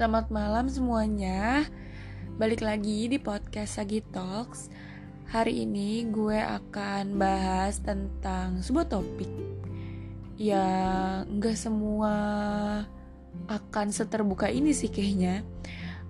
Selamat 0.00 0.32
malam 0.32 0.64
semuanya. 0.64 1.68
Balik 2.40 2.64
lagi 2.64 3.04
di 3.04 3.20
podcast 3.20 3.76
Sagi 3.76 4.00
Talks. 4.00 4.72
Hari 5.28 5.68
ini 5.68 6.08
gue 6.08 6.40
akan 6.40 7.20
bahas 7.20 7.84
tentang 7.84 8.64
sebuah 8.64 8.88
topik 8.88 9.28
yang 10.40 11.28
nggak 11.36 11.52
semua 11.52 12.16
akan 13.44 13.92
seterbuka 13.92 14.48
ini 14.48 14.72
sih 14.72 14.88
kayaknya 14.88 15.44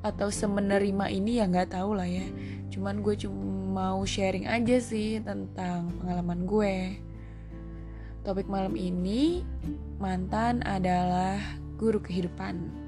atau 0.06 0.30
semenerima 0.30 1.10
ini 1.10 1.42
ya 1.42 1.50
nggak 1.50 1.74
tahu 1.74 1.98
lah 1.98 2.06
ya. 2.06 2.30
Cuman 2.70 3.02
gue 3.02 3.18
cuma 3.18 3.42
mau 3.90 4.06
sharing 4.06 4.46
aja 4.46 4.78
sih 4.78 5.18
tentang 5.18 5.98
pengalaman 5.98 6.46
gue. 6.46 6.94
Topik 8.22 8.46
malam 8.46 8.78
ini 8.78 9.42
mantan 9.98 10.62
adalah 10.62 11.42
guru 11.74 11.98
kehidupan. 11.98 12.86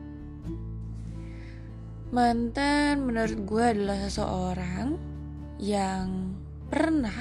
Mantan 2.12 3.08
menurut 3.08 3.40
gue 3.48 3.64
adalah 3.72 4.04
seseorang 4.04 5.00
yang 5.56 6.36
pernah, 6.68 7.16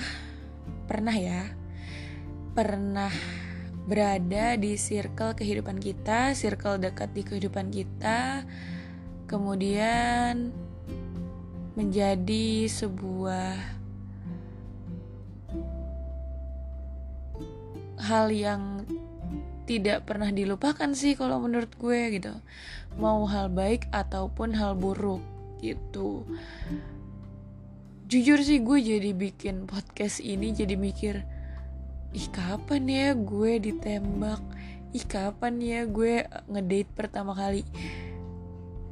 pernah 0.84 1.16
ya, 1.16 1.48
pernah 2.52 3.08
berada 3.88 4.60
di 4.60 4.76
circle 4.76 5.32
kehidupan 5.32 5.80
kita, 5.80 6.36
circle 6.36 6.76
dekat 6.76 7.08
di 7.16 7.24
kehidupan 7.24 7.72
kita, 7.72 8.44
kemudian 9.32 10.52
menjadi 11.80 12.68
sebuah 12.68 13.56
hal 17.96 18.28
yang 18.28 18.84
tidak 19.72 20.04
pernah 20.04 20.28
dilupakan 20.28 20.92
sih 20.92 21.16
kalau 21.16 21.40
menurut 21.40 21.72
gue 21.80 22.20
gitu. 22.20 22.36
Mau 23.00 23.24
hal 23.24 23.48
baik 23.48 23.88
ataupun 23.96 24.52
hal 24.52 24.76
buruk 24.76 25.24
gitu. 25.64 26.28
Jujur 28.12 28.44
sih 28.44 28.60
gue 28.60 28.84
jadi 28.84 29.16
bikin 29.16 29.64
podcast 29.72 30.20
ini 30.20 30.52
jadi 30.52 30.76
mikir 30.76 31.24
ih 32.12 32.28
kapan 32.36 32.84
ya 32.92 33.08
gue 33.16 33.64
ditembak? 33.64 34.44
Ih 34.92 35.08
kapan 35.08 35.64
ya 35.64 35.88
gue 35.88 36.28
ngedate 36.52 36.92
pertama 36.92 37.32
kali? 37.32 37.64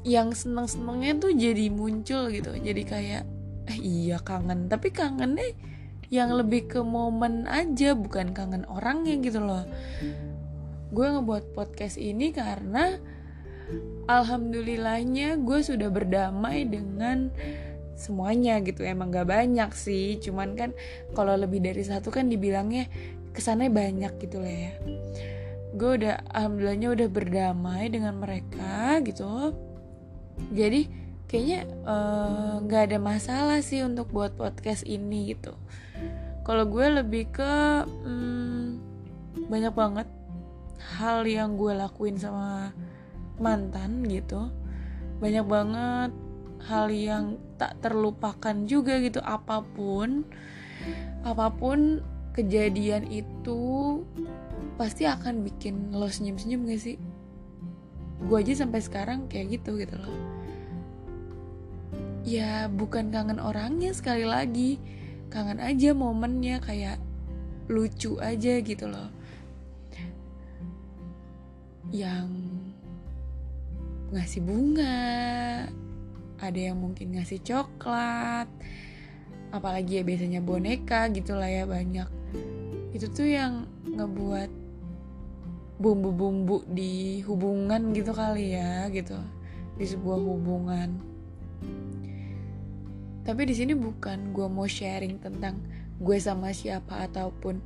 Yang 0.08 0.48
seneng-senengnya 0.48 1.20
tuh 1.20 1.36
jadi 1.36 1.68
muncul 1.68 2.32
gitu. 2.32 2.56
Jadi 2.56 2.88
kayak 2.88 3.28
eh 3.68 3.80
iya 3.84 4.24
kangen. 4.24 4.72
Tapi 4.72 4.96
kangennya 4.96 5.52
yang 6.08 6.32
lebih 6.32 6.72
ke 6.72 6.80
momen 6.80 7.52
aja 7.52 8.00
bukan 8.00 8.32
kangen 8.32 8.64
orangnya 8.66 9.20
gitu 9.22 9.44
loh 9.44 9.62
gue 10.90 11.06
ngebuat 11.06 11.54
podcast 11.54 12.02
ini 12.02 12.34
karena 12.34 12.98
alhamdulillahnya 14.10 15.38
gue 15.38 15.60
sudah 15.62 15.90
berdamai 15.94 16.66
dengan 16.66 17.30
semuanya 17.94 18.58
gitu. 18.66 18.82
Emang 18.82 19.14
gak 19.14 19.30
banyak 19.30 19.70
sih 19.78 20.18
cuman 20.18 20.58
kan 20.58 20.70
kalau 21.14 21.38
lebih 21.38 21.62
dari 21.62 21.84
satu 21.86 22.10
kan 22.10 22.32
dibilangnya 22.32 22.90
kesannya 23.36 23.70
banyak 23.70 24.14
gitu 24.18 24.42
lah 24.42 24.56
ya. 24.70 24.74
Gue 25.78 26.02
udah 26.02 26.26
alhamdulillahnya 26.34 26.90
udah 26.98 27.08
berdamai 27.12 27.94
dengan 27.94 28.18
mereka 28.18 28.98
gitu. 29.06 29.54
Jadi 30.50 30.90
kayaknya 31.30 31.70
eh, 31.70 32.54
nggak 32.66 32.82
uh, 32.82 32.88
ada 32.90 32.98
masalah 32.98 33.60
sih 33.62 33.86
untuk 33.86 34.10
buat 34.10 34.34
podcast 34.34 34.82
ini 34.90 35.38
gitu. 35.38 35.54
Kalau 36.42 36.66
gue 36.66 36.88
lebih 36.90 37.30
ke 37.30 37.54
hmm, 37.86 38.82
banyak 39.46 39.74
banget 39.78 40.08
hal 40.80 41.28
yang 41.28 41.60
gue 41.60 41.76
lakuin 41.76 42.16
sama 42.16 42.72
mantan 43.40 44.04
gitu 44.08 44.48
banyak 45.20 45.44
banget 45.44 46.12
hal 46.64 46.88
yang 46.92 47.40
tak 47.60 47.80
terlupakan 47.84 48.56
juga 48.68 49.00
gitu. 49.04 49.20
Apa 49.24 49.64
pun 49.64 50.24
apa 51.28 51.52
pun 51.52 52.00
kejadian 52.36 53.08
itu 53.12 53.62
pasti 54.80 55.04
akan 55.04 55.44
bikin 55.44 55.92
lo 55.92 56.08
senyum-senyum 56.08 56.68
gak 56.68 56.82
sih? 56.82 56.98
Gue 58.28 58.44
aja 58.44 58.64
sampai 58.64 58.80
sekarang 58.80 59.28
kayak 59.28 59.60
gitu 59.60 59.76
gitu 59.80 59.96
loh. 60.00 60.16
Ya 62.24 62.68
bukan 62.72 63.12
kangen 63.12 63.40
orangnya 63.40 63.92
sekali 63.92 64.24
lagi. 64.24 64.80
Kangen 65.30 65.60
aja 65.62 65.94
momennya 65.94 66.64
kayak 66.64 66.98
lucu 67.70 68.18
aja 68.18 68.60
gitu 68.66 68.90
loh 68.90 69.14
yang 71.90 72.30
ngasih 74.14 74.42
bunga, 74.42 75.66
ada 76.42 76.60
yang 76.60 76.78
mungkin 76.78 77.18
ngasih 77.18 77.42
coklat, 77.42 78.50
apalagi 79.50 80.02
ya 80.02 80.04
biasanya 80.06 80.42
boneka 80.42 81.10
gitulah 81.14 81.50
ya 81.50 81.66
banyak. 81.66 82.10
Itu 82.94 83.10
tuh 83.14 83.30
yang 83.30 83.70
ngebuat 83.86 84.50
bumbu-bumbu 85.80 86.68
di 86.68 87.24
hubungan 87.24 87.96
gitu 87.96 88.12
kali 88.12 88.54
ya 88.58 88.92
gitu 88.92 89.16
di 89.80 89.86
sebuah 89.88 90.20
hubungan. 90.20 90.90
Tapi 93.24 93.42
di 93.46 93.54
sini 93.54 93.78
bukan 93.78 94.34
gue 94.34 94.48
mau 94.50 94.66
sharing 94.66 95.22
tentang 95.22 95.62
gue 96.02 96.18
sama 96.18 96.50
siapa 96.50 97.06
ataupun 97.08 97.62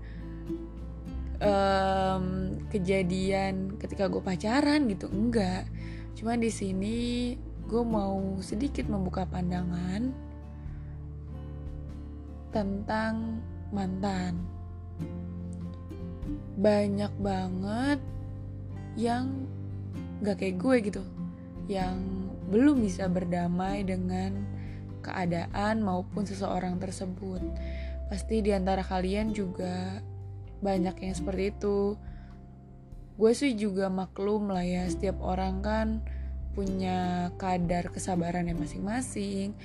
um, 1.43 2.55
kejadian 2.71 3.75
ketika 3.77 4.07
gue 4.07 4.23
pacaran 4.23 4.87
gitu 4.87 5.11
enggak. 5.11 5.67
Cuma 6.15 6.39
di 6.39 6.49
sini 6.49 7.35
gue 7.67 7.83
mau 7.83 8.39
sedikit 8.39 8.87
membuka 8.87 9.27
pandangan 9.27 10.09
tentang 12.55 13.43
mantan. 13.75 14.39
Banyak 16.57 17.13
banget 17.19 17.99
yang 18.95 19.49
gak 20.21 20.39
kayak 20.39 20.57
gue 20.61 20.75
gitu 20.87 21.03
yang 21.67 21.97
belum 22.51 22.83
bisa 22.83 23.09
berdamai 23.09 23.81
dengan 23.81 24.45
keadaan 25.03 25.83
maupun 25.83 26.23
seseorang 26.23 26.79
tersebut. 26.79 27.41
Pasti 28.07 28.45
di 28.45 28.53
antara 28.53 28.85
kalian 28.85 29.33
juga 29.33 29.99
banyak 30.63 30.95
yang 31.03 31.15
seperti 31.15 31.51
itu. 31.51 31.99
Gue 33.19 33.31
sih 33.37 33.53
juga 33.53 33.91
maklum 33.91 34.49
lah 34.49 34.65
ya 34.65 34.87
setiap 34.89 35.21
orang 35.21 35.61
kan 35.61 35.87
punya 36.57 37.29
kadar 37.37 37.89
kesabaran 37.93 38.45
yang 38.45 38.61
masing-masing 38.61 39.57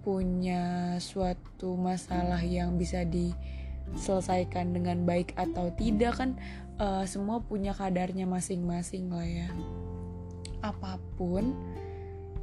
punya 0.00 0.96
suatu 0.96 1.76
masalah 1.76 2.40
yang 2.40 2.80
bisa 2.80 3.04
diselesaikan 3.04 4.72
dengan 4.72 5.04
baik 5.04 5.36
atau 5.36 5.68
tidak 5.76 6.16
kan 6.16 6.30
uh, 6.80 7.04
semua 7.04 7.44
punya 7.44 7.76
kadarnya 7.76 8.24
masing-masing 8.24 9.12
lah 9.12 9.28
ya. 9.28 9.48
Apa 10.64 10.96
pun 11.20 11.52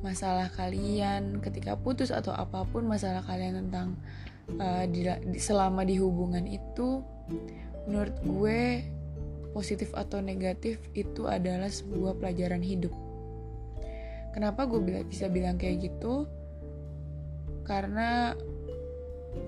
masalah 0.05 0.53
kalian 0.53 1.41
ketika 1.41 1.73
putus 1.73 2.13
atau 2.13 2.29
apa 2.29 2.61
pun 2.69 2.85
masalah 2.85 3.25
kalian 3.25 3.65
tentang 3.65 3.97
uh, 4.61 4.85
di, 4.85 5.09
selama 5.41 5.81
di 5.81 5.97
hubungan 5.97 6.45
itu 6.45 7.01
menurut 7.87 8.15
gue 8.21 8.83
positif 9.55 9.89
atau 9.95 10.21
negatif 10.21 10.77
itu 10.93 11.25
adalah 11.25 11.71
sebuah 11.71 12.19
pelajaran 12.19 12.61
hidup. 12.61 12.93
Kenapa 14.35 14.69
gue 14.69 15.01
bisa 15.07 15.31
bilang 15.31 15.57
kayak 15.57 15.89
gitu? 15.89 16.29
Karena 17.65 18.37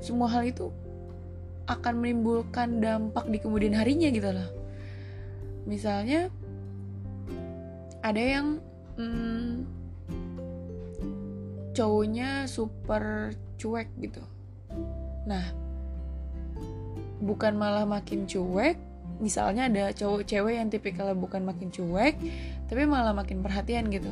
semua 0.02 0.32
hal 0.34 0.50
itu 0.50 0.74
akan 1.70 2.02
menimbulkan 2.02 2.82
dampak 2.82 3.30
di 3.30 3.38
kemudian 3.38 3.78
harinya 3.78 4.10
gitu 4.10 4.34
loh. 4.34 4.50
Misalnya 5.70 6.34
ada 8.02 8.18
yang 8.18 8.58
hmm, 8.98 9.68
cowoknya 11.78 12.50
super 12.50 13.36
cuek 13.62 13.94
gitu. 14.02 14.24
Nah 15.30 15.69
bukan 17.20 17.56
malah 17.56 17.84
makin 17.84 18.26
cuek 18.26 18.80
misalnya 19.20 19.68
ada 19.68 19.92
cowok 19.92 20.24
cewek 20.24 20.56
yang 20.56 20.72
tipikalnya 20.72 21.16
bukan 21.16 21.44
makin 21.44 21.68
cuek 21.70 22.16
tapi 22.72 22.82
malah 22.88 23.12
makin 23.12 23.44
perhatian 23.44 23.92
gitu. 23.92 24.12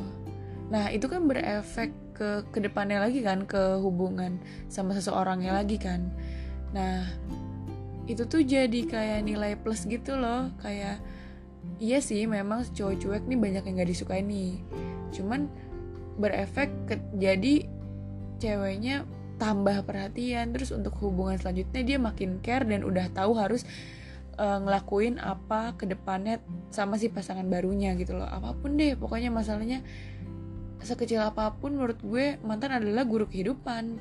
Nah 0.68 0.92
itu 0.92 1.08
kan 1.08 1.24
berefek 1.24 1.90
ke 2.12 2.44
ke 2.52 2.58
depannya 2.60 3.00
lagi 3.00 3.24
kan 3.24 3.48
ke 3.48 3.80
hubungan 3.80 4.36
sama 4.68 4.92
seseorangnya 4.92 5.56
lagi 5.56 5.80
kan. 5.80 6.12
Nah 6.76 7.08
itu 8.08 8.24
tuh 8.28 8.44
jadi 8.44 8.80
kayak 8.88 9.20
nilai 9.24 9.52
plus 9.56 9.84
gitu 9.88 10.16
loh 10.16 10.52
kayak 10.60 11.00
iya 11.80 12.00
sih 12.00 12.24
memang 12.24 12.64
cowok 12.72 12.96
cuek 13.00 13.22
nih 13.28 13.38
banyak 13.38 13.62
yang 13.64 13.74
gak 13.80 13.90
disukai 13.90 14.20
nih. 14.20 14.60
Cuman 15.12 15.48
berefek 16.18 16.68
ke, 16.84 16.94
jadi 17.16 17.64
ceweknya 18.42 19.06
tambah 19.38 19.86
perhatian 19.86 20.50
terus 20.50 20.74
untuk 20.74 20.98
hubungan 21.00 21.38
selanjutnya 21.38 21.82
dia 21.86 21.98
makin 21.98 22.42
care 22.42 22.66
dan 22.66 22.82
udah 22.82 23.06
tahu 23.14 23.38
harus 23.38 23.62
uh, 24.36 24.58
ngelakuin 24.62 25.22
apa 25.22 25.78
ke 25.78 25.86
depannya 25.86 26.42
sama 26.74 26.98
si 26.98 27.08
pasangan 27.08 27.46
barunya 27.46 27.94
gitu 27.94 28.18
loh 28.18 28.26
apa 28.26 28.52
pun 28.58 28.74
deh 28.74 28.98
pokoknya 28.98 29.30
masalahnya 29.30 29.80
sekecil 30.82 31.22
apa 31.22 31.54
pun 31.58 31.74
menurut 31.74 31.98
gue 32.02 32.38
mantan 32.42 32.78
adalah 32.82 33.02
guru 33.06 33.26
kehidupan 33.26 33.98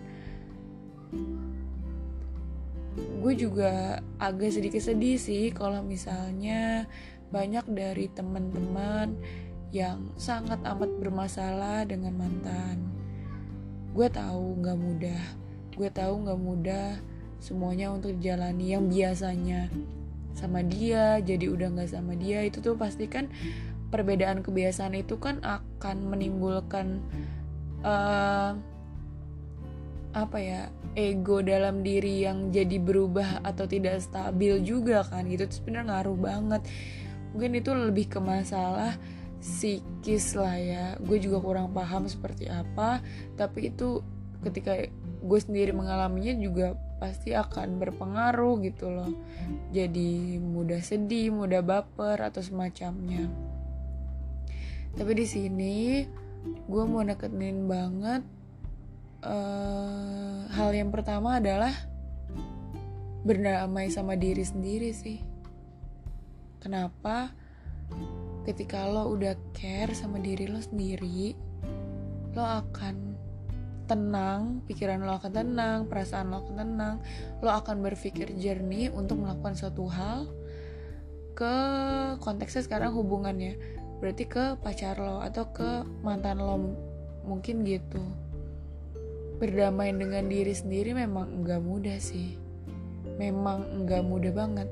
gue 2.98 3.34
juga 3.38 4.02
agak 4.18 4.58
sedikit 4.58 4.82
sedih 4.82 5.22
sih 5.22 5.54
kalau 5.54 5.86
misalnya 5.86 6.90
banyak 7.30 7.66
dari 7.70 8.10
teman-teman 8.10 9.14
yang 9.76 10.16
sangat 10.16 10.64
amat 10.64 10.88
bermasalah 11.04 11.84
dengan 11.84 12.16
mantan. 12.16 12.97
Gue 13.96 14.08
tahu 14.10 14.60
nggak 14.64 14.78
mudah, 14.78 15.24
gue 15.76 15.90
tahu 15.92 16.14
nggak 16.26 16.40
mudah 16.40 16.88
semuanya 17.38 17.94
untuk 17.94 18.18
dijalani 18.18 18.74
yang 18.74 18.90
biasanya 18.90 19.70
sama 20.34 20.66
dia 20.66 21.22
jadi 21.22 21.50
udah 21.50 21.68
nggak 21.74 21.90
sama 21.92 22.14
dia. 22.18 22.46
Itu 22.46 22.62
tuh 22.62 22.78
pasti 22.78 23.06
kan 23.10 23.30
perbedaan 23.88 24.44
kebiasaan 24.44 25.00
itu 25.00 25.16
kan 25.18 25.40
akan 25.42 26.12
menimbulkan 26.12 27.00
uh, 27.82 28.54
apa 30.18 30.38
ya 30.42 30.62
ego 30.98 31.46
dalam 31.46 31.86
diri 31.86 32.26
yang 32.26 32.50
jadi 32.50 32.82
berubah 32.82 33.46
atau 33.46 33.70
tidak 33.70 34.02
stabil 34.02 34.62
juga 34.66 35.06
kan 35.06 35.30
gitu. 35.30 35.46
Itu 35.46 35.62
sebenarnya 35.62 35.94
ngaruh 35.94 36.18
banget. 36.18 36.62
Mungkin 37.34 37.52
itu 37.54 37.70
lebih 37.74 38.10
ke 38.10 38.20
masalah 38.22 38.98
psikis 39.48 40.36
lah 40.36 40.60
ya. 40.60 40.86
Gue 41.00 41.24
juga 41.24 41.40
kurang 41.40 41.72
paham 41.72 42.12
seperti 42.12 42.52
apa 42.52 43.00
tapi 43.40 43.72
itu 43.72 44.04
ketika 44.44 44.76
gue 45.24 45.40
sendiri 45.40 45.72
mengalaminya 45.74 46.36
juga 46.38 46.78
pasti 47.00 47.32
akan 47.32 47.80
berpengaruh 47.80 48.60
gitu 48.68 48.92
loh. 48.92 49.12
Jadi 49.72 50.42
mudah 50.44 50.84
sedih 50.84 51.32
mudah 51.32 51.64
baper 51.64 52.20
atau 52.20 52.44
semacamnya. 52.44 53.32
Tapi 54.98 55.12
di 55.14 55.26
sini 55.26 55.76
gue 56.68 56.84
mau 56.86 57.02
nekenin 57.06 57.66
banget 57.70 58.24
uh, 59.24 60.48
hal 60.54 60.70
yang 60.74 60.90
pertama 60.90 61.38
adalah 61.38 61.74
berdamai 63.28 63.92
sama 63.94 64.16
diri 64.18 64.42
sendiri 64.42 64.90
sih. 64.96 65.20
Kenapa 66.58 67.30
ketika 68.48 68.88
lo 68.88 69.12
udah 69.12 69.36
care 69.52 69.92
sama 69.92 70.24
diri 70.24 70.48
lo 70.48 70.64
sendiri 70.64 71.36
lo 72.32 72.44
akan 72.48 73.18
tenang 73.88 74.62
pikiran 74.68 75.00
lo 75.02 75.16
akan 75.16 75.32
tenang 75.32 75.80
perasaan 75.88 76.30
lo 76.30 76.44
akan 76.44 76.56
tenang. 76.60 76.96
Lo 77.40 77.50
akan 77.50 77.82
berpikir 77.82 78.36
jernih 78.36 78.92
untuk 78.92 79.24
melakukan 79.24 79.56
suatu 79.56 79.88
hal 79.88 80.28
ke 81.34 81.56
konteksnya 82.22 82.68
sekarang 82.68 82.94
hubungannya. 82.94 83.56
Berarti 84.04 84.30
ke 84.30 84.60
pacar 84.62 85.00
lo 85.00 85.24
atau 85.24 85.50
ke 85.50 85.88
mantan 86.04 86.44
lo 86.44 86.60
mungkin 87.26 87.64
gitu. 87.64 88.04
Berdamai 89.42 89.96
dengan 89.96 90.28
diri 90.28 90.54
sendiri 90.54 90.94
memang 90.94 91.42
enggak 91.42 91.64
mudah 91.64 91.98
sih. 91.98 92.38
Memang 93.18 93.66
enggak 93.82 94.04
mudah 94.04 94.34
banget. 94.36 94.70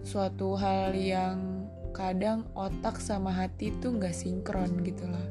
Suatu 0.00 0.56
hal 0.56 0.96
yang 0.96 1.59
kadang 1.90 2.46
otak 2.54 2.98
sama 2.98 3.34
hati 3.34 3.74
tuh 3.78 3.98
nggak 3.98 4.14
sinkron 4.14 4.82
gitu 4.82 5.06
loh. 5.06 5.28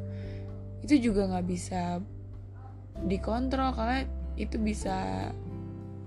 Itu 0.83 0.99
juga 0.99 1.27
nggak 1.27 1.47
bisa 1.47 2.03
dikontrol 3.07 3.75
karena 3.75 4.03
itu 4.35 4.55
bisa 4.59 5.29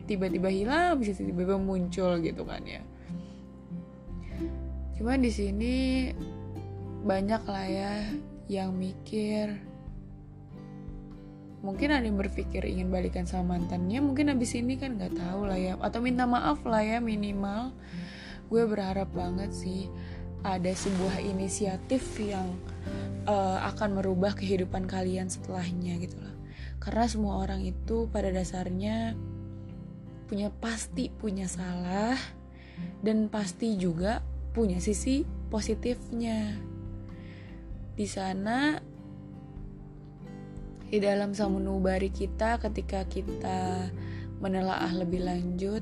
tiba-tiba 0.05 0.51
hilang 0.51 0.99
bisa 0.99 1.17
tiba-tiba 1.17 1.57
muncul 1.57 2.19
gitu 2.21 2.43
kan 2.45 2.63
ya. 2.67 2.83
Cuma 4.99 5.17
di 5.17 5.31
sini 5.33 5.75
banyak 7.03 7.43
lah 7.49 7.67
ya 7.67 7.93
yang 8.47 8.77
mikir. 8.77 9.59
Mungkin 11.63 11.95
ada 11.95 12.03
yang 12.03 12.19
berpikir 12.19 12.67
ingin 12.67 12.91
balikan 12.91 13.23
sama 13.23 13.55
mantannya 13.55 14.03
mungkin 14.03 14.35
abis 14.35 14.59
ini 14.59 14.75
kan 14.75 14.99
nggak 14.99 15.15
tahu 15.15 15.47
lah 15.47 15.59
ya. 15.59 15.79
Atau 15.79 16.03
minta 16.03 16.27
maaf 16.27 16.61
lah 16.67 16.83
ya 16.83 16.99
minimal. 16.99 17.71
Gue 18.51 18.67
berharap 18.67 19.09
banget 19.15 19.55
sih 19.55 19.89
ada 20.43 20.71
sebuah 20.75 21.23
inisiatif 21.23 22.03
yang 22.19 22.55
uh, 23.27 23.63
akan 23.75 24.03
merubah 24.03 24.35
kehidupan 24.35 24.91
kalian 24.91 25.31
setelahnya 25.31 25.99
gitu 26.03 26.19
loh. 26.19 26.37
Karena 26.83 27.07
semua 27.07 27.43
orang 27.43 27.63
itu 27.63 28.11
pada 28.11 28.35
dasarnya 28.35 29.15
punya 30.27 30.51
pasti 30.59 31.13
punya 31.13 31.47
salah 31.47 32.19
dan 33.05 33.31
pasti 33.31 33.79
juga 33.79 34.23
punya 34.51 34.83
sisi 34.83 35.23
positifnya. 35.51 36.59
Di 37.95 38.07
sana 38.09 38.81
di 40.93 41.01
dalam 41.01 41.33
samunubari 41.33 42.13
kita 42.13 42.61
ketika 42.61 43.09
kita 43.09 43.89
menelaah 44.45 44.93
lebih 44.93 45.25
lanjut 45.25 45.81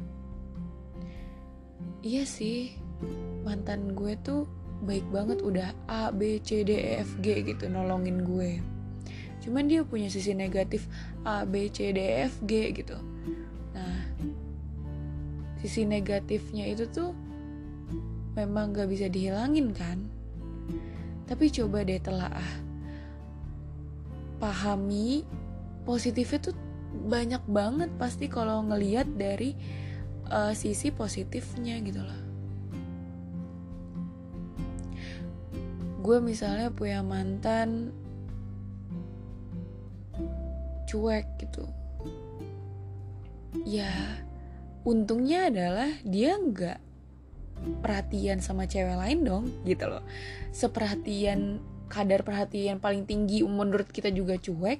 iya 2.06 2.22
sih 2.22 2.78
mantan 3.46 3.96
gue 3.96 4.14
tuh 4.20 4.44
baik 4.80 5.04
banget 5.12 5.44
udah 5.44 5.76
A 5.88 6.08
B 6.08 6.40
C 6.40 6.64
D 6.64 6.72
E 6.72 7.04
F 7.04 7.20
G 7.20 7.44
gitu 7.44 7.68
nolongin 7.68 8.24
gue. 8.24 8.60
Cuman 9.40 9.68
dia 9.68 9.84
punya 9.84 10.08
sisi 10.12 10.32
negatif 10.36 10.88
A 11.24 11.44
B 11.44 11.68
C 11.68 11.92
D 11.92 11.98
E 12.00 12.28
F 12.28 12.40
G 12.44 12.72
gitu. 12.72 12.96
Nah 13.76 14.00
sisi 15.60 15.84
negatifnya 15.84 16.64
itu 16.68 16.88
tuh 16.88 17.12
memang 18.32 18.72
gak 18.72 18.88
bisa 18.88 19.12
dihilangin 19.12 19.76
kan? 19.76 20.08
Tapi 21.28 21.52
coba 21.52 21.84
deh 21.84 22.00
telaah. 22.00 22.50
Pahami 24.40 25.28
positifnya 25.84 26.40
tuh 26.40 26.56
banyak 26.90 27.44
banget 27.44 27.92
pasti 28.00 28.32
kalau 28.32 28.64
ngeliat 28.64 29.04
dari 29.14 29.52
uh, 30.32 30.56
sisi 30.56 30.88
positifnya 30.88 31.76
gitu 31.84 32.00
loh 32.00 32.29
gue 36.00 36.16
misalnya 36.18 36.72
punya 36.72 37.04
mantan 37.04 37.92
cuek 40.88 41.26
gitu. 41.38 41.64
Ya 43.68 43.90
untungnya 44.82 45.52
adalah 45.52 45.90
dia 46.02 46.34
nggak 46.40 46.80
perhatian 47.84 48.40
sama 48.40 48.64
cewek 48.64 48.96
lain 48.96 49.22
dong 49.22 49.44
gitu 49.68 49.86
loh. 49.86 50.02
Seperhatian 50.50 51.60
kadar 51.90 52.22
perhatian 52.22 52.78
paling 52.78 53.02
tinggi 53.02 53.42
menurut 53.42 53.90
kita 53.90 54.14
juga 54.14 54.38
cuek 54.38 54.78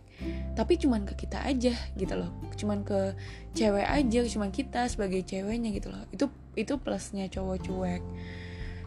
tapi 0.55 0.79
cuman 0.79 1.03
ke 1.05 1.15
kita 1.27 1.45
aja 1.45 1.75
gitu 1.95 2.15
loh. 2.17 2.33
Cuman 2.57 2.83
ke 2.83 3.15
cewek 3.53 3.87
aja 3.87 4.19
cuman 4.25 4.50
kita 4.50 4.89
sebagai 4.89 5.23
ceweknya 5.23 5.71
gitu 5.77 5.93
loh. 5.93 6.03
Itu 6.11 6.33
itu 6.57 6.81
plusnya 6.81 7.29
cowok 7.29 7.59
cuek. 7.61 8.03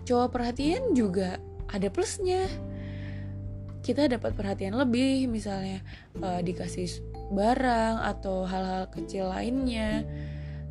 Cowok 0.04 0.30
perhatian 0.36 0.98
juga 0.98 1.40
ada 1.74 1.90
plusnya. 1.90 2.46
Kita 3.84 4.08
dapat 4.08 4.32
perhatian 4.38 4.80
lebih 4.80 5.28
misalnya 5.28 5.84
uh, 6.24 6.40
dikasih 6.40 7.04
barang 7.34 8.00
atau 8.16 8.48
hal-hal 8.48 8.88
kecil 8.94 9.28
lainnya. 9.34 10.08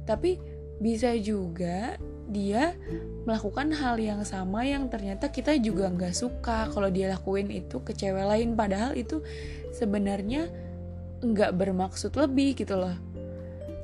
Tapi 0.09 0.41
bisa 0.81 1.13
juga 1.21 2.01
dia 2.33 2.73
melakukan 3.29 3.71
hal 3.77 4.01
yang 4.01 4.25
sama 4.25 4.65
yang 4.65 4.89
ternyata 4.89 5.29
kita 5.29 5.61
juga 5.61 5.93
nggak 5.93 6.17
suka 6.17 6.73
kalau 6.73 6.89
dia 6.89 7.13
lakuin 7.13 7.53
itu 7.53 7.83
ke 7.85 7.93
cewek 7.93 8.25
lain. 8.25 8.57
Padahal 8.57 8.97
itu 8.97 9.21
sebenarnya 9.77 10.49
nggak 11.21 11.53
bermaksud 11.53 12.17
lebih 12.17 12.57
gitu 12.57 12.81
loh. 12.81 12.97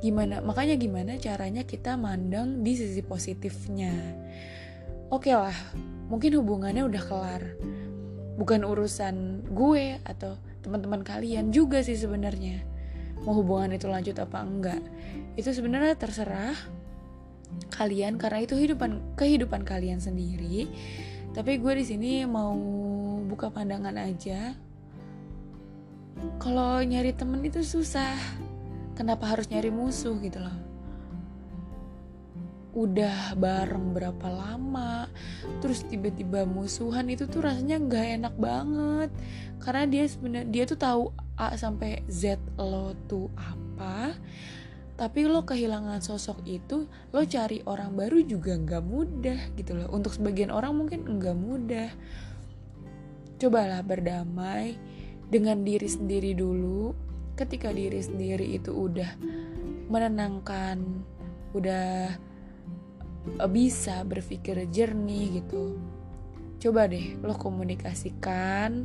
Gimana 0.01 0.41
makanya 0.41 0.79
gimana 0.79 1.19
caranya 1.21 1.67
kita 1.67 1.99
mandang 1.99 2.65
di 2.65 2.73
sisi 2.73 3.03
positifnya 3.03 3.93
oke 5.09 5.25
okay 5.25 5.33
lah 5.33 5.57
mungkin 6.09 6.41
hubungannya 6.41 6.83
udah 6.89 7.03
kelar. 7.05 7.43
Bukan 8.35 8.65
urusan 8.65 9.45
gue 9.51 10.01
atau 10.03 10.35
teman-teman 10.65 11.05
kalian 11.05 11.53
juga 11.53 11.85
sih 11.85 11.95
sebenarnya. 11.95 12.65
Mau 13.23 13.37
hubungan 13.37 13.75
itu 13.75 13.85
lanjut 13.85 14.17
apa 14.17 14.41
enggak. 14.41 14.81
Itu 15.37 15.53
sebenarnya 15.53 15.95
terserah 15.95 16.57
kalian 17.73 18.21
karena 18.21 18.45
itu 18.45 18.57
kehidupan 18.57 19.17
kehidupan 19.17 19.61
kalian 19.63 20.01
sendiri. 20.01 20.69
Tapi 21.33 21.61
gue 21.61 21.73
di 21.77 21.85
sini 21.85 22.11
mau 22.25 22.55
buka 23.29 23.53
pandangan 23.53 23.95
aja. 23.95 24.57
Kalau 26.41 26.81
nyari 26.83 27.13
temen 27.15 27.45
itu 27.45 27.61
susah. 27.61 28.17
Kenapa 28.97 29.31
harus 29.31 29.47
nyari 29.47 29.71
musuh 29.71 30.19
gitu 30.19 30.43
loh 30.43 30.68
udah 32.69 33.33
bareng 33.33 33.97
berapa 33.97 34.27
lama 34.29 35.09
terus 35.57 35.81
tiba-tiba 35.89 36.45
musuhan 36.45 37.09
itu 37.09 37.25
tuh 37.25 37.41
rasanya 37.45 37.81
nggak 37.81 38.07
enak 38.21 38.35
banget. 38.37 39.09
Karena 39.59 39.83
dia 39.89 40.03
sebenarnya 40.05 40.47
dia 40.47 40.63
tuh 40.69 40.79
tahu 40.79 41.03
A 41.35 41.57
sampai 41.57 42.05
Z 42.07 42.39
lo 42.55 42.93
tuh 43.09 43.27
apa 43.35 44.13
tapi 44.99 45.23
lo 45.23 45.47
kehilangan 45.47 46.03
sosok 46.03 46.43
itu 46.43 46.83
lo 47.15 47.23
cari 47.23 47.63
orang 47.63 47.95
baru 47.95 48.19
juga 48.19 48.59
nggak 48.59 48.83
mudah 48.83 49.39
gitu 49.55 49.79
loh. 49.79 49.87
Untuk 49.95 50.11
sebagian 50.11 50.51
orang 50.51 50.75
mungkin 50.75 51.07
nggak 51.07 51.37
mudah. 51.39 51.87
Cobalah 53.39 53.79
berdamai 53.79 54.75
dengan 55.31 55.63
diri 55.63 55.87
sendiri 55.87 56.35
dulu. 56.35 56.91
Ketika 57.39 57.71
diri 57.71 58.03
sendiri 58.03 58.59
itu 58.59 58.75
udah 58.75 59.07
menenangkan 59.87 60.83
udah 61.55 62.19
bisa 63.51 64.03
berpikir 64.07 64.67
jernih 64.71 65.43
gitu. 65.43 65.79
Coba 66.59 66.91
deh 66.91 67.15
lo 67.23 67.35
komunikasikan 67.35 68.83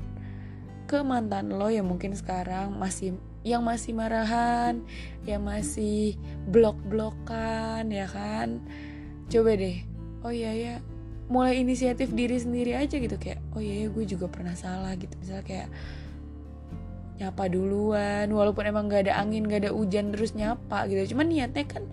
ke 0.84 1.00
mantan 1.00 1.56
lo 1.56 1.72
yang 1.72 1.88
mungkin 1.88 2.12
sekarang 2.14 2.76
masih 2.76 3.16
yang 3.44 3.64
masih 3.64 3.92
marahan 3.92 4.80
yang 5.26 5.42
masih 5.44 6.14
blok-blokan 6.48 7.90
ya 7.90 8.06
kan? 8.06 8.62
Coba 9.28 9.56
deh 9.58 9.82
oh 10.24 10.32
iya 10.32 10.52
ya 10.54 10.74
mulai 11.28 11.60
inisiatif 11.64 12.12
diri 12.12 12.36
sendiri 12.36 12.76
aja 12.76 13.00
gitu 13.00 13.16
kayak 13.16 13.40
oh 13.56 13.60
iya 13.60 13.84
ya 13.84 13.88
gue 13.90 14.04
juga 14.04 14.26
pernah 14.28 14.54
salah 14.54 14.92
gitu. 14.94 15.12
Misalnya 15.18 15.44
kayak 15.44 15.68
nyapa 17.14 17.46
duluan 17.46 18.26
walaupun 18.34 18.66
emang 18.66 18.90
gak 18.90 19.06
ada 19.06 19.22
angin 19.22 19.46
gak 19.46 19.66
ada 19.66 19.70
hujan 19.70 20.10
terus 20.10 20.34
nyapa 20.34 20.86
gitu. 20.90 21.14
Cuman 21.14 21.30
niatnya 21.30 21.64
kan 21.66 21.86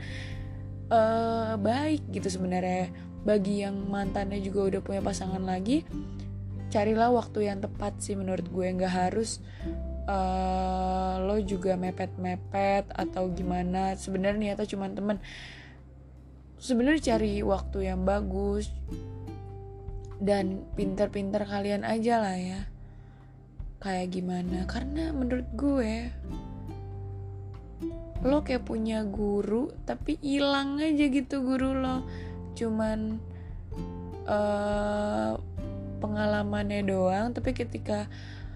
uh, 0.92 1.56
baik 1.56 2.12
gitu 2.12 2.28
sebenarnya. 2.28 2.92
Bagi 3.24 3.64
yang 3.64 3.88
mantannya 3.88 4.44
juga 4.44 4.68
udah 4.68 4.82
punya 4.84 5.02
pasangan 5.02 5.42
lagi 5.42 5.86
carilah 6.72 7.12
waktu 7.12 7.52
yang 7.52 7.60
tepat 7.60 8.00
sih 8.00 8.16
menurut 8.16 8.48
gue. 8.48 8.68
Nggak 8.72 8.94
harus 8.94 9.44
uh, 10.08 11.20
lo 11.20 11.38
juga 11.44 11.76
mepet-mepet 11.76 12.88
atau 12.92 13.28
gimana. 13.32 13.94
Sebenarnya 14.00 14.56
niatnya 14.56 14.68
cuma 14.72 14.88
temen. 14.88 15.20
Sebenarnya 16.62 17.16
cari 17.16 17.44
waktu 17.44 17.92
yang 17.92 18.08
bagus 18.08 18.72
dan 20.22 20.64
pinter-pinter 20.78 21.44
kalian 21.44 21.84
aja 21.84 22.22
lah 22.24 22.38
ya. 22.38 22.62
Kayak 23.82 24.14
gimana? 24.14 24.70
Karena 24.70 25.10
menurut 25.10 25.50
gue 25.58 26.14
lo 28.22 28.46
kayak 28.46 28.66
punya 28.66 29.02
guru 29.06 29.74
tapi 29.86 30.18
hilang 30.22 30.78
aja 30.78 31.06
gitu 31.10 31.42
guru 31.42 31.74
lo. 31.74 32.06
Cuman 32.54 33.18
uh, 34.26 35.34
pengalamannya 36.02 36.82
doang 36.86 37.32
tapi 37.32 37.54
ketika 37.54 38.10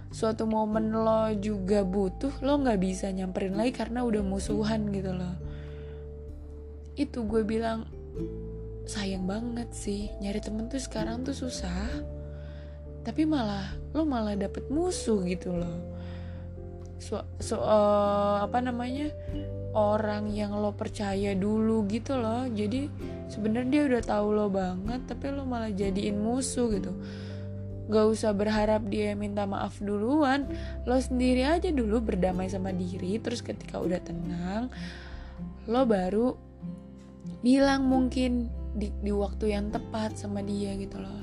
suatu 0.09 0.49
momen 0.49 0.95
lo 0.95 1.29
juga 1.37 1.85
butuh 1.85 2.33
lo 2.41 2.57
nggak 2.57 2.79
bisa 2.81 3.11
nyamperin 3.13 3.53
lagi 3.53 3.75
karena 3.75 4.01
udah 4.01 4.25
musuhan 4.25 4.89
gitu 4.89 5.13
loh 5.13 5.35
itu 6.95 7.27
gue 7.27 7.43
bilang 7.43 7.85
sayang 8.87 9.27
banget 9.27 9.69
sih 9.75 10.09
nyari 10.23 10.39
temen 10.39 10.71
tuh 10.71 10.79
sekarang 10.79 11.21
tuh 11.27 11.35
susah 11.35 11.91
tapi 13.03 13.27
malah 13.27 13.75
lo 13.93 14.07
malah 14.07 14.33
dapet 14.33 14.65
musuh 14.71 15.21
gitu 15.27 15.53
loh 15.53 15.94
so, 16.99 17.21
so 17.39 17.59
uh, 17.59 18.43
apa 18.43 18.59
namanya 18.63 19.11
orang 19.75 20.31
yang 20.31 20.55
lo 20.55 20.71
percaya 20.71 21.35
dulu 21.35 21.83
gitu 21.91 22.15
loh. 22.15 22.47
Jadi 22.47 22.87
sebenarnya 23.27 23.69
dia 23.69 23.83
udah 23.91 24.01
tahu 24.01 24.27
lo 24.31 24.47
banget 24.47 25.03
tapi 25.05 25.35
lo 25.35 25.43
malah 25.43 25.69
jadiin 25.69 26.15
musuh 26.15 26.71
gitu. 26.71 26.95
Gak 27.85 28.05
usah 28.09 28.33
berharap 28.33 28.87
dia 28.89 29.13
minta 29.13 29.43
maaf 29.45 29.77
duluan. 29.83 30.47
Lo 30.87 30.95
sendiri 30.97 31.43
aja 31.43 31.69
dulu 31.69 32.01
berdamai 32.01 32.47
sama 32.47 32.71
diri 32.71 33.19
terus 33.19 33.43
ketika 33.43 33.77
udah 33.77 33.99
tenang 34.01 34.71
lo 35.65 35.81
baru 35.81 36.37
bilang 37.41 37.89
mungkin 37.89 38.53
di, 38.77 38.93
di 39.01 39.09
waktu 39.09 39.53
yang 39.53 39.73
tepat 39.73 40.15
sama 40.15 40.39
dia 40.45 40.77
gitu 40.79 41.01
loh. 41.01 41.19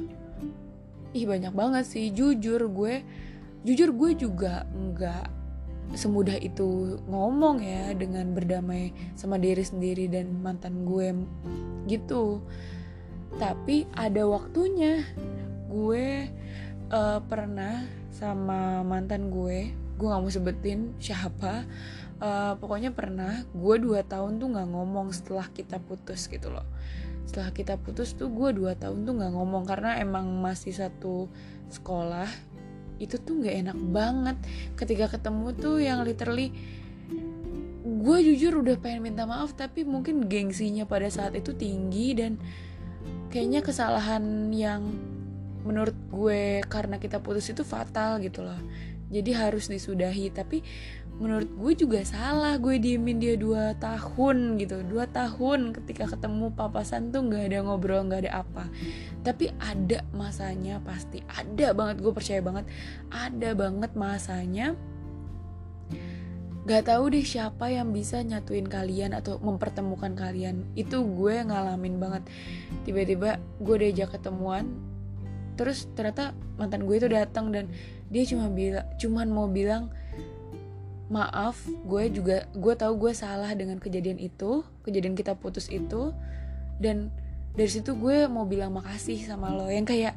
Ih 1.16 1.24
banyak 1.24 1.56
banget 1.56 1.84
sih. 1.88 2.12
Jujur 2.12 2.68
gue 2.68 3.00
jujur 3.62 3.94
gue 3.94 4.10
juga 4.18 4.66
nggak 4.74 5.41
semudah 5.92 6.38
itu 6.40 6.96
ngomong 7.04 7.60
ya 7.60 7.92
dengan 7.92 8.32
berdamai 8.32 8.94
sama 9.12 9.36
diri 9.36 9.60
sendiri 9.60 10.08
dan 10.08 10.40
mantan 10.40 10.88
gue 10.88 11.12
gitu. 11.90 12.40
Tapi 13.36 13.88
ada 13.96 14.24
waktunya 14.28 15.04
gue 15.68 16.28
uh, 16.92 17.20
pernah 17.24 17.84
sama 18.12 18.84
mantan 18.84 19.32
gue 19.32 19.72
gue 19.96 20.06
nggak 20.08 20.22
mau 20.24 20.32
sebutin 20.32 20.98
siapa 20.98 21.62
uh, 22.18 22.58
pokoknya 22.58 22.90
pernah 22.90 23.44
gue 23.52 23.76
dua 23.78 24.02
tahun 24.02 24.40
tuh 24.40 24.48
nggak 24.56 24.68
ngomong 24.72 25.14
setelah 25.14 25.46
kita 25.52 25.78
putus 25.82 26.26
gitu 26.30 26.48
loh. 26.48 26.66
Setelah 27.28 27.50
kita 27.54 27.74
putus 27.78 28.18
tuh 28.18 28.28
gue 28.32 28.50
dua 28.50 28.74
tahun 28.74 29.06
tuh 29.06 29.14
nggak 29.14 29.32
ngomong 29.36 29.64
karena 29.68 30.00
emang 30.00 30.26
masih 30.42 30.74
satu 30.74 31.30
sekolah 31.72 32.28
itu 33.02 33.18
tuh 33.18 33.42
nggak 33.42 33.56
enak 33.66 33.78
banget. 33.90 34.36
Ketika 34.78 35.10
ketemu 35.18 35.46
tuh 35.58 35.82
yang 35.82 36.06
literally 36.06 36.54
gue 37.82 38.18
jujur 38.22 38.62
udah 38.62 38.78
pengen 38.78 39.10
minta 39.10 39.26
maaf 39.26 39.58
tapi 39.58 39.82
mungkin 39.82 40.30
gengsinya 40.30 40.86
pada 40.86 41.10
saat 41.10 41.34
itu 41.34 41.54
tinggi 41.54 42.14
dan 42.14 42.38
kayaknya 43.30 43.62
kesalahan 43.62 44.50
yang 44.54 44.86
menurut 45.62 45.94
gue 46.10 46.62
karena 46.66 46.98
kita 46.98 47.18
putus 47.22 47.50
itu 47.50 47.62
fatal 47.66 48.22
gitu 48.22 48.42
loh. 48.46 48.58
Jadi 49.12 49.30
harus 49.34 49.68
disudahi 49.68 50.32
tapi 50.32 50.64
menurut 51.22 51.46
gue 51.54 51.72
juga 51.86 52.02
salah 52.02 52.58
gue 52.58 52.82
diemin 52.82 53.22
dia 53.22 53.38
dua 53.38 53.78
tahun 53.78 54.58
gitu. 54.58 54.82
Dua 54.82 55.06
tahun 55.06 55.70
ketika 55.70 56.10
ketemu 56.10 56.50
papasan 56.50 57.14
tuh 57.14 57.22
nggak 57.30 57.54
ada 57.54 57.58
ngobrol 57.62 58.02
nggak 58.10 58.26
ada 58.26 58.42
apa. 58.42 58.66
Tapi 59.22 59.54
ada 59.62 60.02
masanya 60.10 60.82
pasti 60.82 61.22
ada 61.30 61.70
banget 61.70 62.02
gue 62.02 62.10
percaya 62.10 62.42
banget 62.42 62.66
ada 63.14 63.50
banget 63.54 63.94
masanya. 63.94 64.74
Gak 66.62 66.86
tahu 66.86 67.10
deh 67.10 67.26
siapa 67.26 67.74
yang 67.74 67.90
bisa 67.90 68.22
nyatuin 68.22 68.70
kalian 68.70 69.18
atau 69.18 69.34
mempertemukan 69.42 70.14
kalian. 70.14 70.62
Itu 70.78 71.02
gue 71.02 71.42
ngalamin 71.42 71.98
banget. 71.98 72.22
Tiba-tiba 72.86 73.42
gue 73.58 73.76
diajak 73.82 74.14
ketemuan 74.14 74.70
Terus 75.56 75.84
ternyata 75.92 76.32
mantan 76.56 76.88
gue 76.88 76.96
itu 76.96 77.08
datang 77.12 77.52
dan 77.52 77.68
dia 78.08 78.24
cuma 78.28 78.48
bilang 78.48 78.84
cuman 78.96 79.26
mau 79.28 79.48
bilang 79.48 79.92
maaf 81.12 81.60
gue 81.84 82.08
juga 82.08 82.48
gue 82.56 82.72
tahu 82.72 82.96
gue 82.96 83.12
salah 83.12 83.52
dengan 83.52 83.76
kejadian 83.76 84.16
itu 84.16 84.64
kejadian 84.88 85.12
kita 85.12 85.36
putus 85.36 85.68
itu. 85.68 86.16
Dan 86.80 87.12
dari 87.52 87.68
situ 87.68 87.92
gue 87.92 88.24
mau 88.32 88.48
bilang 88.48 88.72
makasih 88.72 89.20
sama 89.28 89.52
lo 89.52 89.68
yang 89.68 89.84
kayak 89.84 90.16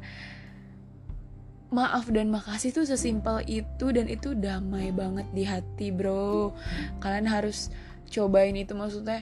maaf 1.68 2.08
dan 2.08 2.32
makasih 2.32 2.72
tuh 2.72 2.88
sesimpel 2.88 3.44
itu 3.44 3.92
dan 3.92 4.08
itu 4.08 4.32
damai 4.32 4.88
banget 4.88 5.28
di 5.36 5.44
hati 5.44 5.92
bro. 5.92 6.56
Kalian 7.04 7.28
harus 7.28 7.68
cobain 8.08 8.56
itu 8.56 8.72
maksudnya 8.72 9.20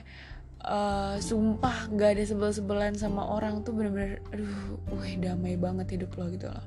uh, 0.63 1.19
sumpah 1.19 1.91
gak 1.91 2.15
ada 2.15 2.23
sebel-sebelan 2.23 2.95
sama 2.95 3.25
orang 3.25 3.65
tuh 3.65 3.75
bener-bener 3.75 4.23
aduh 4.31 4.79
wah 4.93 5.09
damai 5.19 5.59
banget 5.59 5.99
hidup 5.99 6.15
lo 6.15 6.31
gitu 6.31 6.47
loh. 6.47 6.65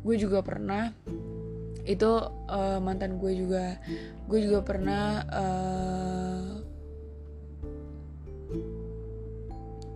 Gue 0.00 0.16
juga 0.16 0.40
pernah 0.40 0.96
itu 1.84 2.10
uh, 2.48 2.80
mantan 2.80 3.20
gue 3.20 3.32
juga. 3.36 3.76
Gue 4.28 4.40
juga 4.44 4.64
pernah 4.64 5.24
uh, 5.28 6.64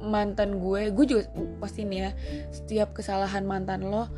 mantan 0.08 0.56
gue 0.62 0.88
gue 0.94 1.04
juga 1.04 1.22
pasti 1.60 1.84
nih 1.84 2.00
ya 2.00 2.10
setiap 2.48 2.96
kesalahan 2.96 3.44
mantan 3.44 3.84
lo 3.84 4.08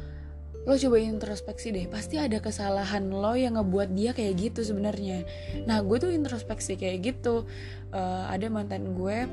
lo 0.68 0.76
coba 0.76 1.00
introspeksi 1.00 1.72
deh. 1.72 1.88
Pasti 1.88 2.20
ada 2.20 2.36
kesalahan 2.36 3.08
lo 3.08 3.32
yang 3.32 3.56
ngebuat 3.56 3.96
dia 3.96 4.12
kayak 4.12 4.34
gitu 4.36 4.60
sebenarnya. 4.60 5.24
Nah 5.64 5.80
gue 5.80 5.96
tuh 5.96 6.12
introspeksi 6.12 6.76
kayak 6.76 6.98
gitu. 7.00 7.48
Uh, 7.90 8.28
ada 8.28 8.46
mantan 8.52 8.92
gue 8.92 9.24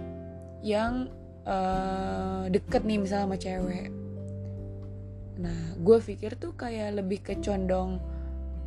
yang 0.63 1.11
uh, 1.43 2.47
deket 2.47 2.87
nih 2.87 3.03
misalnya 3.03 3.27
sama 3.27 3.37
cewek. 3.37 3.91
Nah 5.43 5.75
gue 5.83 5.97
pikir 5.99 6.39
tuh 6.39 6.55
kayak 6.55 6.95
lebih 6.95 7.19
ke 7.19 7.35
condong 7.43 7.99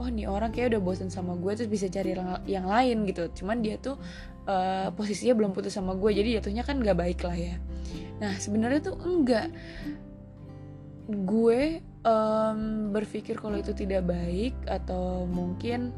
oh 0.00 0.08
nih 0.08 0.24
orang 0.24 0.48
kayak 0.48 0.72
udah 0.72 0.80
bosen 0.80 1.12
sama 1.12 1.36
gue 1.36 1.52
terus 1.52 1.68
bisa 1.68 1.86
cari 1.92 2.16
yang 2.48 2.64
lain 2.64 3.04
gitu. 3.04 3.28
Cuman 3.36 3.60
dia 3.60 3.76
tuh 3.76 4.00
uh, 4.48 4.88
posisinya 4.96 5.36
belum 5.36 5.52
putus 5.52 5.76
sama 5.76 5.92
gue 5.92 6.10
jadi 6.16 6.40
jatuhnya 6.40 6.64
kan 6.64 6.80
gak 6.80 6.96
baik 6.96 7.20
lah 7.20 7.36
ya. 7.36 7.60
Nah 8.24 8.32
sebenarnya 8.40 8.80
tuh 8.80 8.96
enggak. 8.96 9.52
Gue 11.10 11.84
um, 12.00 12.90
berpikir 12.96 13.36
kalau 13.36 13.60
itu 13.60 13.76
tidak 13.76 14.08
baik 14.08 14.56
atau 14.64 15.28
mungkin 15.28 15.92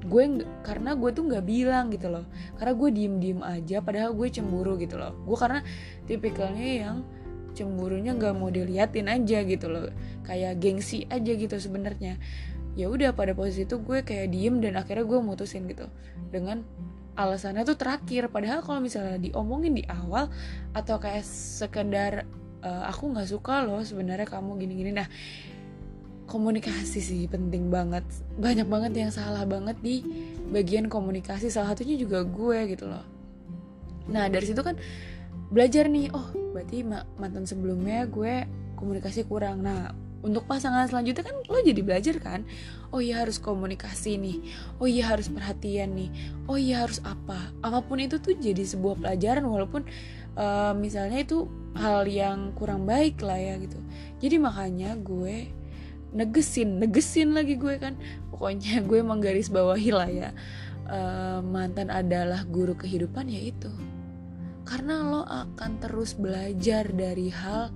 gue 0.00 0.46
karena 0.64 0.96
gue 0.96 1.10
tuh 1.12 1.26
nggak 1.26 1.44
bilang 1.44 1.90
gitu 1.90 2.06
loh. 2.06 2.24
Karena 2.54 2.72
gue 2.78 2.88
diem 2.94 3.14
diem 3.18 3.40
aja 3.42 3.82
padahal 3.82 4.14
gue 4.14 4.30
cemburu 4.30 4.78
gitu 4.78 4.94
loh. 4.94 5.10
Gue 5.26 5.34
karena 5.34 5.60
tipikalnya 6.06 6.70
yang 6.86 6.96
cemburunya 7.50 8.14
nggak 8.14 8.34
mau 8.38 8.46
diliatin 8.46 9.10
aja 9.10 9.42
gitu 9.42 9.66
loh. 9.66 9.90
Kayak 10.22 10.62
gengsi 10.62 11.02
aja 11.10 11.32
gitu 11.34 11.58
sebenarnya 11.58 12.14
ya 12.78 12.86
udah 12.86 13.10
pada 13.14 13.34
posisi 13.34 13.66
itu 13.66 13.82
gue 13.82 14.02
kayak 14.06 14.30
diem 14.30 14.62
dan 14.62 14.78
akhirnya 14.78 15.04
gue 15.06 15.18
mutusin 15.22 15.66
gitu. 15.66 15.86
Dengan 16.30 16.62
alasannya 17.18 17.66
tuh 17.66 17.76
terakhir. 17.76 18.30
Padahal 18.30 18.62
kalau 18.62 18.80
misalnya 18.80 19.18
diomongin 19.18 19.76
di 19.76 19.84
awal 19.86 20.30
atau 20.72 20.96
kayak 20.96 21.26
sekedar 21.26 22.24
uh, 22.64 22.84
aku 22.88 23.10
nggak 23.12 23.28
suka 23.28 23.64
loh 23.66 23.82
sebenarnya 23.82 24.28
kamu 24.28 24.56
gini-gini. 24.60 24.92
Nah 24.94 25.08
komunikasi 26.30 27.00
sih 27.02 27.22
penting 27.26 27.68
banget. 27.68 28.06
Banyak 28.38 28.66
banget 28.70 28.92
yang 28.94 29.10
salah 29.10 29.42
banget 29.44 29.76
di 29.82 30.02
bagian 30.48 30.86
komunikasi. 30.86 31.50
Salah 31.50 31.74
satunya 31.74 31.98
juga 31.98 32.22
gue 32.22 32.58
gitu 32.70 32.86
loh. 32.86 33.04
Nah 34.08 34.30
dari 34.30 34.46
situ 34.46 34.62
kan 34.62 34.78
belajar 35.50 35.90
nih 35.90 36.14
oh 36.14 36.30
berarti 36.54 36.86
mantan 37.18 37.44
sebelumnya 37.44 38.06
gue 38.06 38.46
komunikasi 38.78 39.26
kurang. 39.26 39.66
Nah 39.66 39.92
untuk 40.20 40.44
pasangan 40.44 40.84
selanjutnya 40.88 41.24
kan 41.24 41.36
lo 41.48 41.58
jadi 41.64 41.80
belajar 41.80 42.16
kan? 42.20 42.44
Oh 42.92 43.00
iya 43.00 43.22
harus 43.24 43.40
komunikasi 43.40 44.20
nih. 44.20 44.36
Oh 44.76 44.86
iya 44.88 45.08
harus 45.08 45.32
perhatian 45.32 45.96
nih. 45.96 46.10
Oh 46.50 46.60
iya 46.60 46.84
harus 46.84 47.00
apa? 47.06 47.52
Apa 47.64 47.80
pun 47.84 48.02
itu 48.02 48.20
tuh 48.20 48.36
jadi 48.36 48.60
sebuah 48.60 49.00
pelajaran 49.00 49.46
walaupun 49.46 49.86
uh, 50.36 50.76
misalnya 50.76 51.22
itu 51.24 51.48
hal 51.78 52.04
yang 52.04 52.52
kurang 52.58 52.84
baik 52.84 53.22
lah 53.24 53.38
ya 53.38 53.56
gitu. 53.62 53.78
Jadi 54.20 54.36
makanya 54.36 54.98
gue 55.00 55.48
negesin 56.10 56.82
negesin 56.82 57.32
lagi 57.32 57.56
gue 57.56 57.78
kan. 57.80 57.96
Pokoknya 58.28 58.80
gue 58.88 58.98
emang 59.00 59.22
garis 59.22 59.48
bawahi 59.48 59.90
lah 59.94 60.10
ya 60.10 60.30
uh, 60.90 61.38
mantan 61.40 61.88
adalah 61.88 62.42
guru 62.44 62.74
kehidupan 62.74 63.30
ya 63.30 63.54
itu 63.54 63.70
karena 64.66 65.02
lo 65.02 65.22
akan 65.26 65.82
terus 65.82 66.14
belajar 66.14 66.86
dari 66.94 67.30
hal 67.32 67.74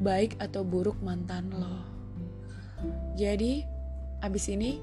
baik 0.00 0.36
atau 0.38 0.62
buruk 0.62 0.96
mantan 1.02 1.50
lo. 1.54 1.82
Jadi, 3.18 3.66
abis 4.22 4.48
ini 4.50 4.80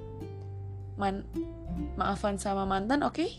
man 1.00 1.24
maafan 1.95 2.38
sama 2.39 2.65
mantan, 2.67 3.03
oke? 3.03 3.24
Okay? 3.24 3.31